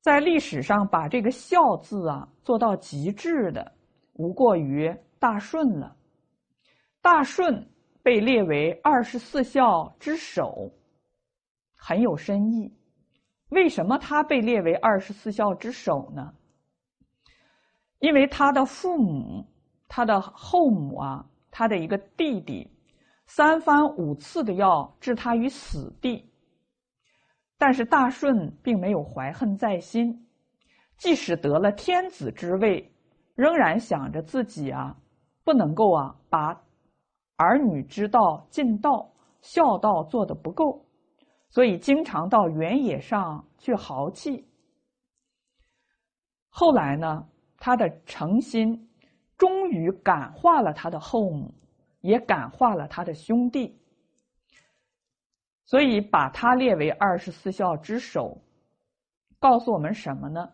[0.00, 3.72] 在历史上把这个孝字啊做到极致的，
[4.14, 5.94] 无过于大顺了。
[7.02, 7.68] 大顺
[8.02, 10.70] 被列为二十四孝之首，
[11.76, 12.72] 很有深意。
[13.50, 16.32] 为什么他被列为二十四孝之首呢？
[17.98, 19.44] 因为他的父母、
[19.86, 22.70] 他的后母啊，他的一个弟弟，
[23.26, 26.29] 三番五次的要置他于死地。
[27.60, 30.26] 但是大顺并没有怀恨在心，
[30.96, 32.90] 即使得了天子之位，
[33.34, 34.96] 仍然想着自己啊，
[35.44, 36.58] 不能够啊把
[37.36, 39.12] 儿女之道尽道
[39.42, 40.86] 孝道做得不够，
[41.50, 44.48] 所以经常到原野上去豪气。
[46.48, 48.88] 后来呢，他的诚心
[49.36, 51.52] 终于感化了他的后母，
[52.00, 53.78] 也感化了他的兄弟。
[55.70, 58.36] 所以把它列为二十四孝之首，
[59.38, 60.50] 告诉我们什么呢？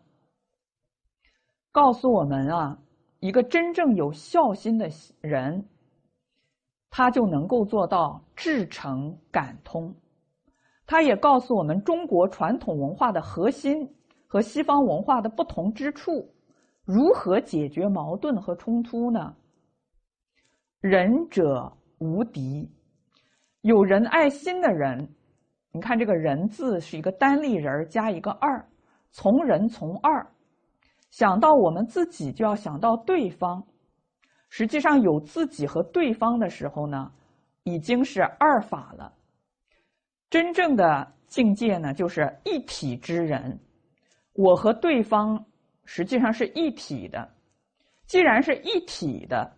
[1.73, 2.79] 告诉我们啊，
[3.21, 4.91] 一个真正有孝心的
[5.23, 5.67] 人，
[6.91, 9.95] 他就能够做到至诚感通。
[10.85, 13.91] 他也告诉我们中国传统文化的核心
[14.27, 16.31] 和西方文化的不同之处，
[16.85, 19.35] 如何解决矛盾和冲突呢？
[20.81, 22.71] 仁者无敌。
[23.67, 25.13] 有仁爱心的人，
[25.73, 28.65] 你看这个“仁”字是一个单立人加一个二，
[29.11, 30.25] 从人从二，
[31.11, 33.61] 想到我们自己就要想到对方。
[34.51, 37.11] 实际上有自己和对方的时候呢，
[37.65, 39.13] 已经是二法了。
[40.31, 43.59] 真正的境界呢，就是一体之人。
[44.35, 45.45] 我和对方
[45.85, 47.29] 实际上是一体的。
[48.07, 49.57] 既然是一体的，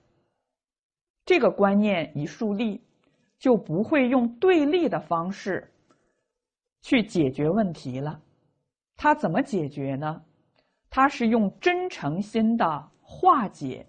[1.27, 2.88] 这个观念一树立。
[3.39, 5.70] 就不会用对立的方式
[6.83, 8.20] 去解决问题了。
[8.97, 10.20] 他怎么解决呢？
[10.91, 13.86] 他是用真诚心的化解。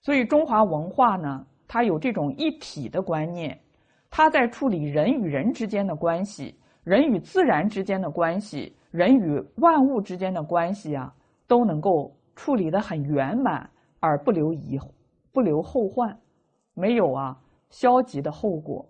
[0.00, 3.58] 所以中华文化呢，它有这种一体的观念，
[4.10, 11.14] 它在处理人与人之间的关系、人与自然之间的关系、人与万物之间的关系啊，
[11.46, 13.70] 都能够处理的很圆满，
[14.00, 14.78] 而不留遗
[15.32, 16.20] 不留后患，
[16.74, 17.40] 没有啊。
[17.72, 18.88] 消极的后果。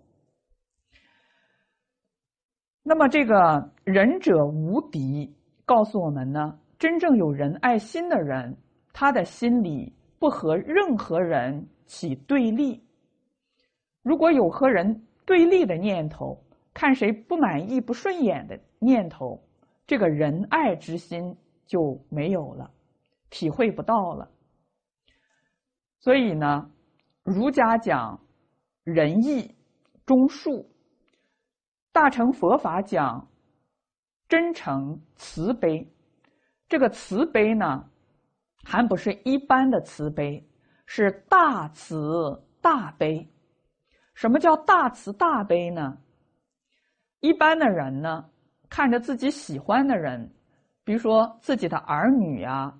[2.83, 5.33] 那么，这个仁者无敌，
[5.63, 8.57] 告诉我们呢，真正有仁爱心的人，
[8.91, 12.85] 他的心里不和任何人起对立。
[14.01, 19.41] 如果有和人对立的念头，看谁不满意、不顺眼的念头，
[19.87, 22.69] 这个仁爱之心就没有了，
[23.29, 24.29] 体会不到了。
[25.99, 26.69] 所以呢，
[27.23, 28.19] 儒家讲。
[28.83, 29.49] 仁义
[30.05, 30.65] 忠恕，
[31.93, 33.25] 大乘佛法讲
[34.27, 35.89] 真诚慈悲。
[36.67, 37.89] 这个慈悲呢，
[38.61, 40.45] 还不是一般的慈悲，
[40.85, 43.25] 是大慈大悲。
[44.15, 45.97] 什么叫大慈大悲呢？
[47.21, 48.29] 一般的人呢，
[48.69, 50.29] 看着自己喜欢的人，
[50.83, 52.77] 比如说自己的儿女啊、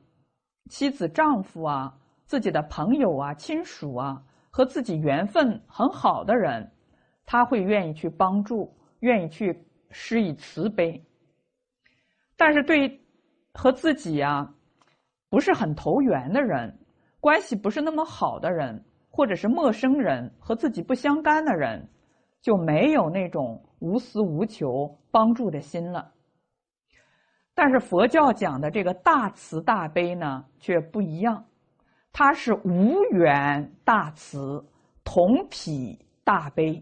[0.70, 4.22] 妻子、丈夫啊、自己的朋友啊、亲属啊。
[4.56, 6.72] 和自己缘分很好的人，
[7.25, 11.03] 他会愿意去帮助，愿意去施以慈悲。
[12.38, 13.02] 但是对
[13.56, 14.47] 和自己呀
[15.28, 16.72] 不是很投缘的人，
[17.19, 21.90] 关系不是那么好的人，或者是陌生人和自己不相干的人，
[22.40, 26.14] 就没有那种无私无求帮助的心了。
[27.56, 31.44] 但是佛教讲的这个大慈大悲呢，却不一样。
[32.13, 34.63] 他是无缘大慈，
[35.03, 36.81] 同体大悲。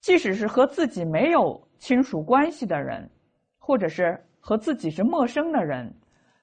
[0.00, 3.08] 即使是和自己没有亲属关系的人，
[3.58, 5.94] 或者是和自己是陌生的人，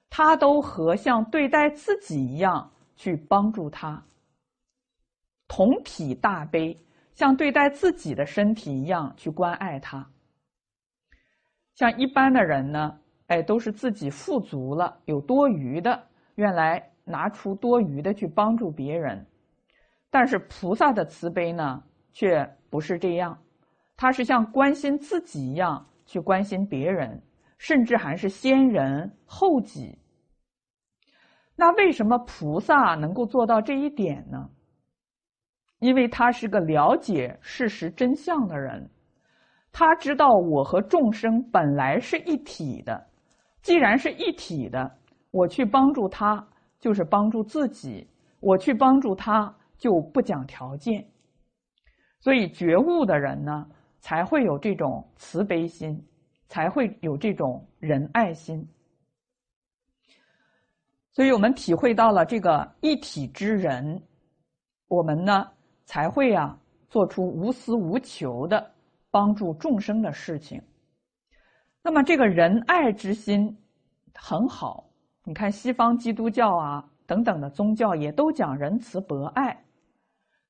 [0.08, 4.02] 他都和像对待自己一样去帮助他。
[5.46, 6.78] 同体大悲，
[7.12, 10.06] 像对待自己的身体一样去关爱他。
[11.74, 16.90] 像一般的人呢，哎，都是自己富足了，有多余的，愿来。
[17.04, 19.26] 拿出多余的去帮助别人，
[20.10, 23.38] 但是菩萨的慈悲呢，却不是这样，
[23.96, 27.22] 他是像关心自己一样去关心别人，
[27.58, 29.98] 甚至还是先人后己。
[31.56, 34.50] 那为什么菩萨能够做到这一点呢？
[35.80, 38.90] 因为他是个了解事实真相的人，
[39.70, 43.06] 他知道我和众生本来是一体的，
[43.60, 44.98] 既然是一体的，
[45.30, 46.44] 我去帮助他。
[46.84, 48.06] 就是帮助自己，
[48.40, 51.02] 我去帮助他，就不讲条件。
[52.20, 53.66] 所以觉悟的人呢，
[54.00, 55.98] 才会有这种慈悲心，
[56.46, 58.68] 才会有这种仁爱心。
[61.10, 64.02] 所以我们体会到了这个一体之人，
[64.86, 65.50] 我们呢
[65.86, 66.54] 才会啊
[66.90, 68.74] 做出无私无求的
[69.10, 70.60] 帮助众生的事情。
[71.82, 73.56] 那么这个仁爱之心
[74.14, 74.86] 很好，
[75.24, 79.64] 你看西方基督教啊等等的宗教也都讲仁慈博爱。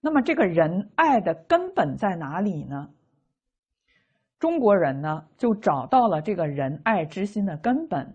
[0.01, 2.91] 那么这个仁爱的根本在哪里呢？
[4.39, 8.15] 中国人呢就找到了这个仁爱之心的根本，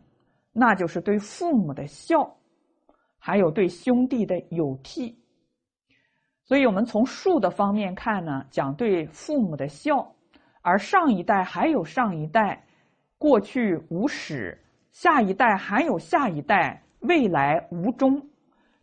[0.51, 2.37] 那就是对父母的孝，
[3.17, 5.15] 还有对兄弟的友悌。
[6.43, 10.13] 所以我们从术的方面看呢，讲对父母的孝，
[10.61, 12.63] 而上一代还有上一代，
[13.17, 18.29] 过去无始，下一代还有下一代，未来无终。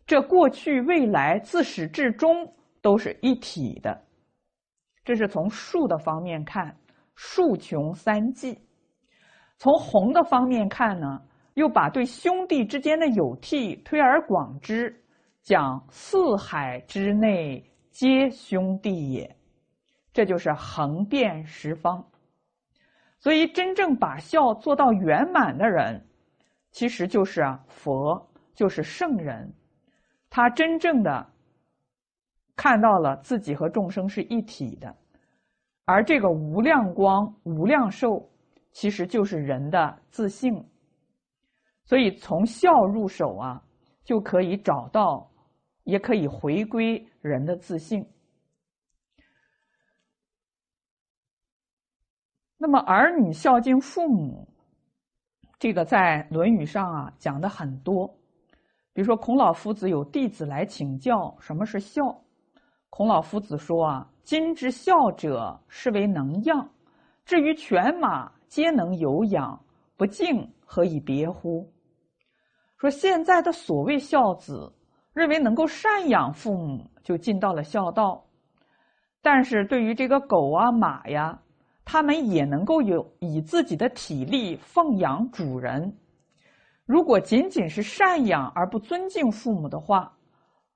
[0.05, 2.53] 这过去未来自始至终。
[2.79, 4.01] 都是一体的，
[5.03, 6.73] 这是从数的方面看，
[7.15, 8.53] 数穷三季；
[9.57, 11.21] 从宏的方面看呢，
[11.55, 15.03] 又把对兄弟之间的友悌推而广之，
[15.41, 17.61] 讲四海之内
[17.91, 19.35] 皆兄弟也，
[20.13, 22.05] 这就是横遍十方。
[23.19, 26.05] 所以，真正把孝做到圆满的人，
[26.71, 29.51] 其实就是啊佛，就是圣人，
[30.29, 31.27] 他真正的。
[32.55, 34.95] 看到了自己和众生是一体的，
[35.85, 38.27] 而这个无量光、无量寿，
[38.71, 40.67] 其实就是人的自性。
[41.85, 43.61] 所以从孝入手啊，
[44.03, 45.29] 就可以找到，
[45.83, 48.03] 也可以回归人的自性。
[52.57, 54.47] 那么儿女孝敬父母，
[55.59, 58.07] 这个在《论语》上啊讲的很多。
[58.93, 62.01] 比如说孔老夫子有弟子来请教什么是孝。
[62.89, 66.67] 孔老夫子说：“啊，今之孝者，是为能养。
[67.25, 69.63] 至于犬马，皆能有养，
[69.95, 71.71] 不敬，何以别乎？”
[72.77, 74.73] 说现在的所谓孝子，
[75.13, 78.25] 认为能够赡养父母就尽到了孝道。
[79.21, 81.39] 但是对于这个狗啊、马呀，
[81.89, 85.97] 他们也能够有以自己的体力奉养主人。
[86.85, 90.11] 如果仅仅是赡养而不尊敬父母的话，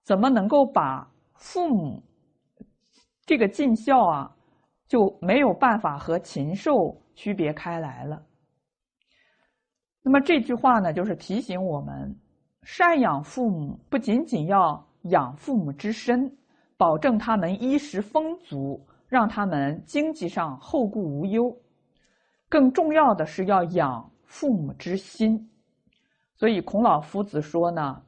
[0.04, 1.06] 怎么能够把？
[1.36, 2.02] 父母
[3.26, 4.32] 这个尽孝啊，
[4.88, 8.24] 就没有办法和禽兽区别开来了。
[10.04, 12.16] 那么这句话呢，就是提醒我们，
[12.64, 16.32] 赡养父母不仅仅要养父母之身，
[16.78, 18.80] 保证他们衣食丰足，
[19.12, 21.54] 让他们经济上后顾无忧，
[22.48, 25.52] 更重要的是要养父母之心。
[26.38, 28.02] 所以孔老夫子说呢。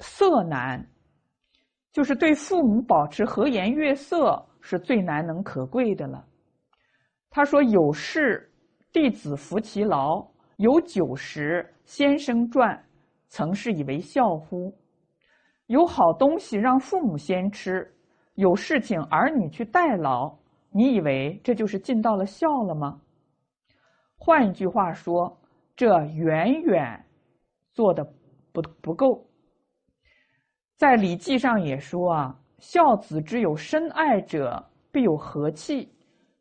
[0.00, 0.86] 色难，
[1.90, 6.22] 就是对父母保持和颜悦色，是最难能可贵的了。
[7.30, 8.52] 他说：“有事
[8.92, 12.78] 弟子服其劳，有酒食先生馔，
[13.28, 14.78] 曾是以为孝乎？
[15.70, 17.88] 有好东西让父母先吃，
[18.34, 20.36] 有事情儿女去代劳，
[20.72, 23.00] 你以为这就是尽到了孝了吗？
[24.18, 25.40] 换一句话说，
[25.76, 27.06] 这远远
[27.72, 28.04] 做的
[28.50, 29.24] 不不够。”
[30.76, 35.86] 在《礼记》上也说啊，孝子之有深爱者，必有和气；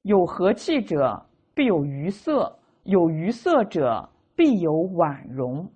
[0.01, 1.23] 有和气者，
[1.53, 5.71] 必有愉色；有愉色者，必有婉容。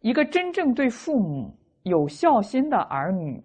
[0.00, 1.54] 一个真正对父母
[1.88, 3.42] 有孝心的儿女，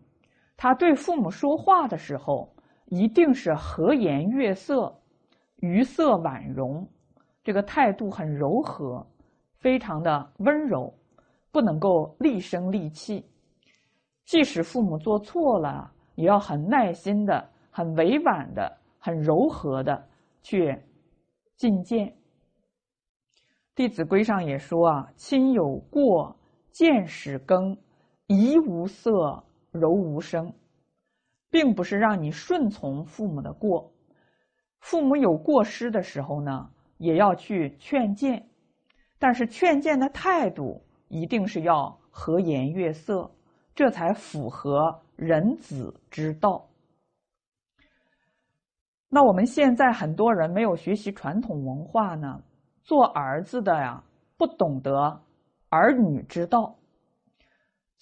[0.56, 2.54] 他对父母说话的时候，
[2.86, 4.94] 一定是和颜悦色、
[5.58, 6.88] 愉色婉容，
[7.44, 9.06] 这个态度很柔和，
[9.58, 10.94] 非常的温柔，
[11.52, 13.26] 不能够厉声厉气。
[14.26, 20.08] 即使父母做错了，也要很耐心的、很委婉的、很柔和的
[20.42, 20.78] 去
[21.58, 22.08] 进谏。
[23.76, 26.36] 《弟子规》上也说啊：“亲有过，
[26.72, 27.76] 谏使更，
[28.28, 30.54] 怡无色，柔无声。”
[31.50, 33.94] 并不是让你顺从父母的过，
[34.80, 38.44] 父母有过失的时候呢，也要去劝谏，
[39.20, 43.30] 但是劝谏的态度一定是要和颜悦色。
[43.76, 46.68] 这才符合人子之道。
[49.10, 52.42] 那我们现在很多人没有学习传统文化呢，
[52.82, 54.04] 做儿子的呀，
[54.38, 55.22] 不懂得
[55.70, 56.76] 儿女之道，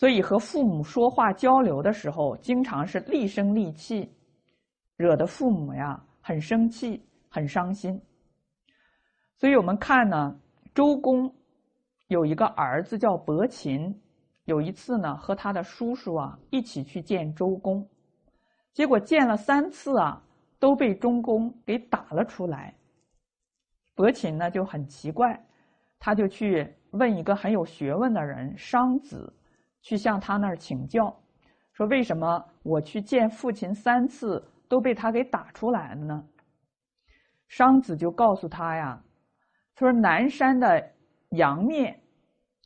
[0.02, 4.12] 所以和父母说话交流的时候，经常是厉声厉气，
[4.98, 8.02] 惹得父母呀很生气、很伤心。
[9.38, 10.36] 所以我们看呢，
[10.74, 11.32] 周公
[12.08, 13.96] 有一个儿子叫伯禽。
[14.46, 17.88] 有一次呢，和他的叔叔啊一起去见周公，
[18.74, 20.20] 结果见了三次啊，
[20.58, 22.74] 都被中公给打了出来。
[23.94, 25.40] 伯禽呢就很奇怪，
[26.00, 29.32] 他就去问一个很有学问的人商子，
[29.82, 31.14] 去向他那儿请教，
[31.74, 36.28] 说为什么我去见父亲三次都被他给打出来了呢？
[37.48, 39.04] 商子就告诉他呀，
[39.76, 40.92] 他说南山的
[41.32, 42.02] 阳面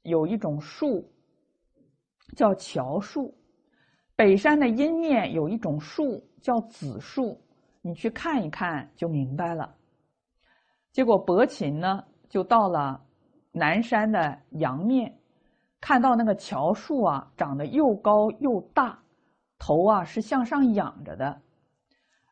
[0.04, 1.12] 有一种树
[2.36, 3.36] 叫乔树，
[4.16, 7.42] 北山的阴面有一种树叫紫树，
[7.82, 9.76] 你去看一看就明白了。
[10.92, 13.04] 结果伯禽呢就到了
[13.52, 15.12] 南山的阳面，
[15.88, 18.98] 看到那个乔树啊长得又高又大，
[19.60, 21.40] 头啊是向上仰着的，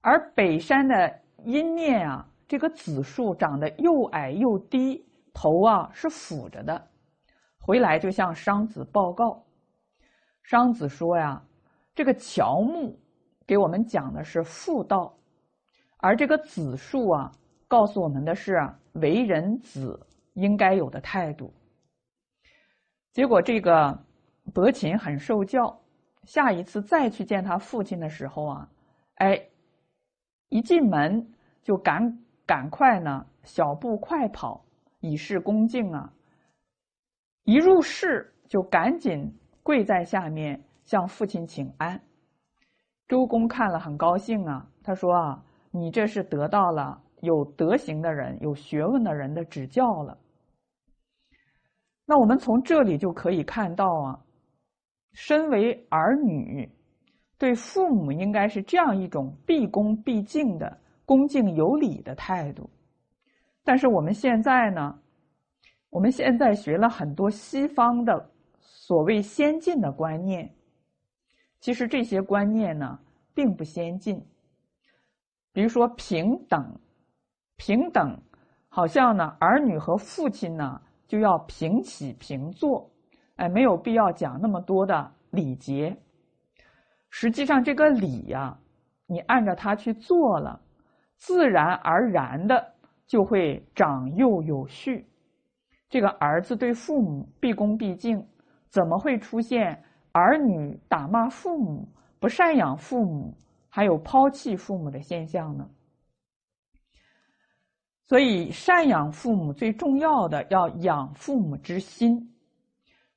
[0.02, 2.28] 而北山的阴面啊。
[2.48, 5.06] 这个紫树长得又矮又低，
[5.36, 6.88] 头啊是俯着的。
[7.60, 9.44] 回来就向商子报告。
[10.42, 11.40] 商子说呀
[11.94, 13.00] ：“这个乔木
[13.46, 15.16] 给我们讲的是妇道，
[15.98, 17.32] 而这个紫树啊，
[17.68, 20.00] 告诉我们的是为人子
[20.34, 21.54] 应该有的态度。”
[23.14, 23.98] 结果这个
[24.54, 25.80] 伯禽很受教，
[26.24, 28.70] 下一次再去见他父亲的时候啊，
[29.16, 29.48] 哎，
[30.50, 32.20] 一进门就赶。
[32.46, 34.66] 赶快呢，小步快跑，
[35.00, 36.12] 以示恭敬啊！
[37.46, 41.98] 一入室就赶紧跪在下面向父亲请安。
[43.08, 45.42] 周公看了很高兴啊，他说啊
[45.72, 50.18] ：“你这是得到了有德行的人、有学问的人的指教了。”
[52.06, 54.20] 那我们从这里就可以看到啊，
[55.14, 56.70] 身为儿女，
[57.38, 60.80] 对父母应该是这样一种毕恭毕敬的。
[61.06, 62.70] 恭敬有礼的态度，
[63.62, 64.98] 但是我们现在呢？
[65.90, 68.32] 我们现在学了很多西方的
[68.62, 70.50] 所谓先进的观念，
[71.60, 72.98] 其实这些观念呢
[73.34, 74.26] 并不先进。
[75.52, 76.80] 比如说平等，
[77.58, 78.18] 平等，
[78.70, 80.82] 好像呢儿女和父亲呢
[81.14, 82.90] 就要平起平坐，
[83.36, 85.96] 哎，没有必要讲那么多的礼节。
[87.12, 88.58] 实际上这个礼呀，
[89.06, 90.60] 你按照它去做了。
[91.20, 92.66] 自然而然的
[93.06, 95.08] 就会长幼有序。
[95.88, 98.28] 这个儿子对父母毕恭毕敬，
[98.70, 101.88] 怎么会出现儿女打骂父母、
[102.20, 103.38] 不赡养父母，
[103.70, 105.70] 还有抛弃父母的现象呢？
[108.14, 112.16] 所以，赡养父母最重要的要养父母之心，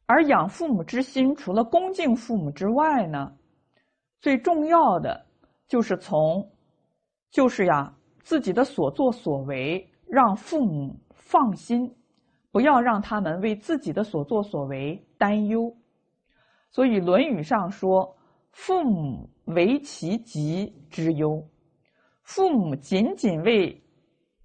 [0.06, 3.30] 而养父母之心，除了恭敬父母之外呢，
[4.22, 5.26] 最重要的
[5.68, 6.50] 就是从。
[7.30, 11.94] 就是呀，自己的所作所为让父母放心，
[12.50, 15.70] 不要让他们为自己的所作所为担忧。
[16.70, 18.16] 所以《论语》上说
[18.52, 21.46] ：“父母为其疾之忧。”
[22.24, 23.78] 父母仅仅为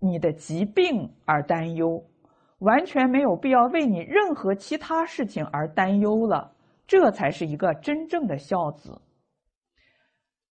[0.03, 2.03] 你的疾病而担忧，
[2.57, 6.51] 完全没有必要为你任何其他事情而担忧了。
[6.87, 8.99] 这才是一个真正的孝子。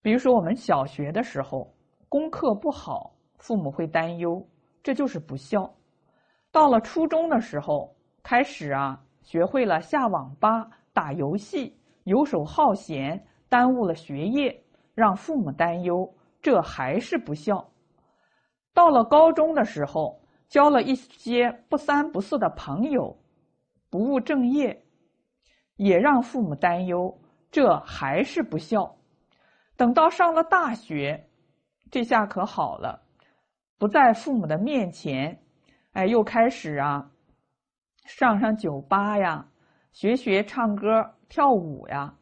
[0.01, 1.75] 比如说，我们小学的时候。
[2.09, 4.45] 功课不好，父母会担忧，
[4.83, 5.73] 这就是不孝。
[6.51, 14.61] 到了初中的时候，开始啊，学会了下网吧、打游戏，游手好闲，耽误了学业，
[14.93, 17.65] 让父母担忧，这还是不孝。
[18.73, 23.17] 到了高中的时候，交了一些不三不四的朋友，
[23.89, 24.85] 不务正业，
[25.77, 28.97] 也让父母担忧，这还是不孝。
[29.77, 31.27] 等到上了大学。
[31.93, 33.03] 这下可好了，
[33.77, 35.37] 不在父母的面前，
[35.91, 37.11] 哎，又开始啊，
[38.05, 39.45] 上上酒吧呀，
[39.91, 42.15] 学学唱歌跳舞呀，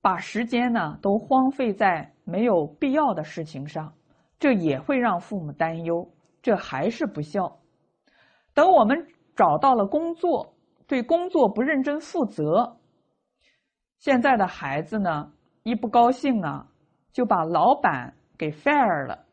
[0.00, 3.92] 把时间呢都荒废在没有必要的事情上，
[4.38, 6.08] 这也会让父母担忧，
[6.40, 7.60] 这还是不孝。
[8.54, 10.54] 等我们找到了工作，
[10.86, 12.78] 对工作不认真负责，
[13.98, 16.66] 现在的孩子呢，一不高兴啊，
[17.12, 18.14] 就把老板。
[18.38, 19.26] 给 fire 了，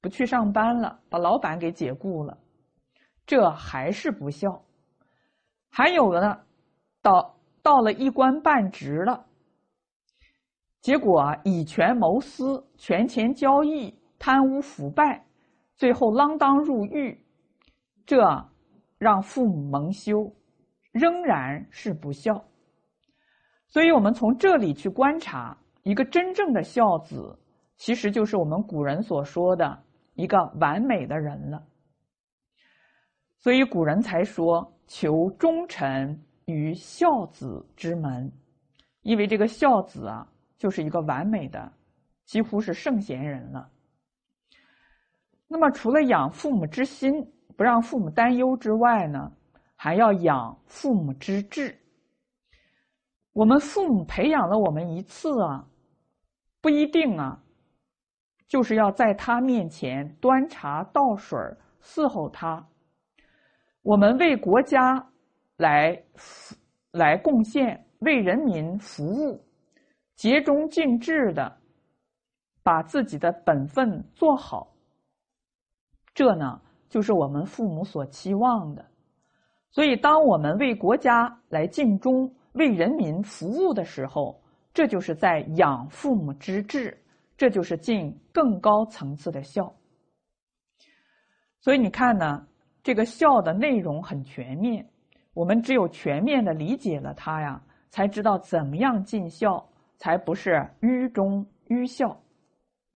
[0.00, 2.38] 不去上班了，把老板给解雇了，
[3.26, 4.64] 这还是不孝。
[5.68, 6.40] 还有的呢，
[7.02, 9.26] 到到了一官半职了，
[10.80, 15.24] 结果以权谋私、权钱交易、贪污腐败，
[15.76, 17.18] 最后锒铛入狱，
[18.06, 18.22] 这
[18.98, 20.32] 让父母蒙羞，
[20.92, 22.42] 仍然是不孝。
[23.68, 27.36] 所以我们从这里去观察一个真正的孝子。
[27.76, 29.82] 其实就是我们古人所说的
[30.12, 31.66] 一个完美的人了，
[33.38, 38.30] 所以古人才说求忠臣于孝子之门，
[39.00, 40.28] 因为这个孝子啊，
[40.60, 41.72] 就是一个完美的，
[42.26, 43.66] 几乎是圣贤人了。
[45.48, 47.26] 那么，除了养父母之心，
[47.56, 49.32] 不让父母担忧之外呢，
[49.74, 51.74] 还要养父母之志。
[53.32, 55.66] 我们父母培养了我们一次啊，
[56.60, 57.42] 不一定啊，
[58.46, 61.38] 就是要在他面前端茶倒水
[61.82, 62.62] 伺候他。
[63.80, 65.02] 我们为国家
[65.56, 65.98] 来
[66.92, 69.42] 来贡献，为人民服务，
[70.20, 71.50] 竭忠尽智的
[72.62, 74.70] 把自己的本分做好。
[76.12, 76.60] 这呢，
[76.90, 78.84] 就是我们父母所期望的。
[79.70, 84.38] 所以，当我们为国家来尽忠、为人民服务的时候，
[84.74, 87.02] 这就是在养父母之志，
[87.34, 89.74] 这就是尽更高层次的孝。
[91.62, 92.46] 所以，你看呢，
[92.82, 94.86] 这个孝的内容很全面。
[95.32, 99.66] 我们只有全面的理解了它呀，才知道怎么样尽孝，
[100.00, 102.19] 才不是愚忠愚孝。